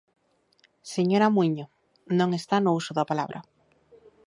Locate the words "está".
2.39-2.55